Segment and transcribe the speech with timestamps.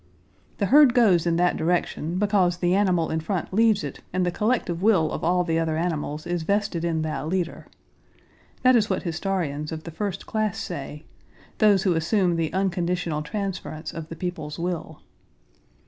[0.57, 4.31] "The herd goes in that direction because the animal in front leads it and the
[4.31, 7.67] collective will of all the other animals is vested in that leader."
[8.63, 14.09] This is what historians of the first class say—those who assume the unconditional transference of
[14.09, 15.03] the people's will.